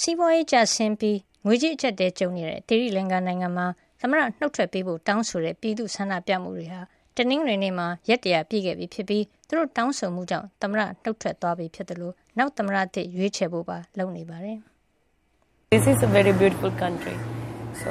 [0.00, 3.66] စီးပွားရေးကျဆင်းပြီးငွေကြေးအကျပ်တဲကြုံနေတဲ့သီရိလင်္ကာနိုင်ငံမှာ
[4.00, 6.80] သမရနှုတ်ထွက်ပေးဖို့တောင်းဆိုတဲ့ပြည်သူဆန္ဒပြမှုတွေဟာ
[7.16, 14.58] တနင်္ဂနွေနေ့မှာရက်တရာပြည့်ခဲ့ပြီဖြစ်ပြီးသူတို့တောင်းဆိုမှုကြောင့်သမရနှုတ်ထွက်သွားပြီဖြစ်တယ်လို့နောက်သမရအသစ်ရွေးချယ်ဖို့ပါလုပ်နေပါတယ်။
[15.72, 17.16] This is a very beautiful country.
[17.82, 17.90] So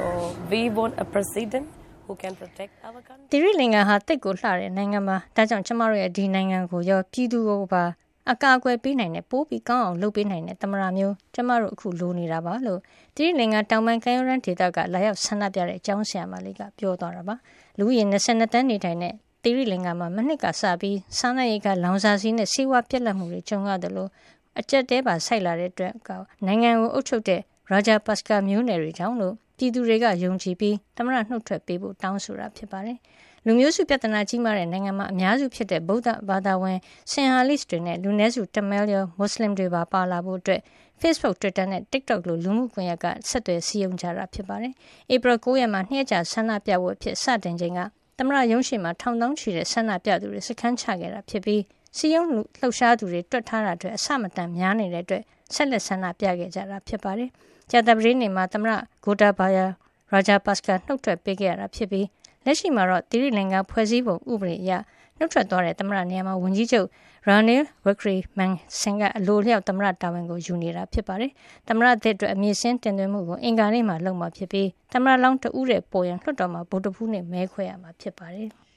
[0.50, 1.66] we want a president
[2.04, 3.28] who can protect our country.
[3.30, 7.84] သီရိလင်္ကာဟာတိတ်ကိုလှတဲ့နိုင်ငံပါ။ဒါကြောင့်ကျမတို့ရဲ့ဒီနိုင်ငံကိုရောပြည်သူကိုပါ
[8.32, 12.80] အကာအကွယ်ပေးနိုင်တဲ့ပိုးပြီးကောင်းအောင်လုပ်ပေးနိုင်တဲ့သမရမျိုးကျမတို့အခုလိုနေတာပါလို့
[13.16, 17.34] တိရိလင်္ကာတောင်ပိုင်းကမ်းရိုးတန်းဒေသကလာရောက်ဆန္ဒပြတဲ့အကြောင်းဆရာမလေးကပြောသွားတာပါ
[17.78, 24.10] လူဦးရေ22တန်းနေထိုင်တဲ့တိရိလင်္ကာမှာမနှစ်ကစပြီးစားနပ်ရိက္ခလောင်စာဆီနဲ့ဆေးဝါးပြက်လက်မှုတွေကြုံရတယ်လို့
[24.58, 26.10] အကြက်တဲပါဆိုက်လာတဲ့အတွက်က
[26.46, 27.40] နိုင်ငံကိုအုပ်ချုပ်တဲ့
[27.70, 32.98] ရာဂျာပတ်စကာမျိုးနယ်တွေကြောင့်လို့ပြည်သူတွေကယုံကြည်ပြီးသမရနှုတ်ထွက်ပေးဖို့တောင်းဆိုတာဖြစ်ပါတယ်။
[33.46, 36.78] လူမျိုးစုပြဿနာကြီးမားတဲ့နိုင်ငံမှာအများစုဖြစ်တဲ့ဗုဒ္ဓဘာသာဝင်
[37.10, 40.60] ဆင်ဟာလစ်တွေနဲ့လူနည်းစုတမဲလျောမွတ်စလင်တွေပါပါလာဖို့အတွက်
[41.00, 44.72] Facebook, Twitter နဲ့ TikTok လိုလူမှုကွန်ရက်ကဆက်သွယ်စည်းရုံးကြတာဖြစ်ပါတယ်။
[45.12, 47.80] April 9ရက်မှာနှစ်ကြာဆန္ဒပြပွဲဖြစ်စတင်ချိန်က
[48.18, 51.62] သမရရုံးရှိမှာထောင်တောင်းချီတဲ့ဆန္ဒပြသူတွေစခန်းချခဲ့တာဖြစ်ပြီး
[51.96, 55.22] စီယုံလှုပ်ရှားသူတွေတွက်ထားတာအတွက်အဆမတန်များနေတဲ့အတွက်
[55.54, 57.30] ဆက်လက်ဆန္ဒပြခဲ့ကြတာဖြစ်ပါတယ်။
[57.70, 58.72] ကြာသပတေးနေ့မှာသမရ
[59.04, 59.64] ဂိုတာဘာယာ
[60.10, 62.06] ရာဂျာပတ်စကာနှုတ်ထွက်ပေးခဲ့ရတာဖြစ်ပြီး
[62.44, 64.72] လက်ရှိမှာတော့သီရိလင်္ကာဖွဲ့စည်းပုံဥပဒေအရ
[65.18, 66.88] နှုတ်ထွက်သွားတဲ့သမ္မတနေရာမှာဝန်ကြီးချုပ်
[67.28, 71.30] Ranil Wickremesinghe ကအလိုလျောက်သမ္မတတာဝန်ကိုယူနေတာဖြစ်ပါတယ်။
[71.68, 78.50] သမ္မတသစ်အတွက်အမည်စင်းတင်သွင်းမှုကိုအင်္ဂါနေ့မှာလုပ်မှာဖြစ်ပြီးသမ္မတလောင်းတဦးရဲ့ပေါ်ရန်လွှတ်တော်မှာဗိုလ်တဖူးနဲ့မဲခွဲရမှာဖြစ်ပါတယ်။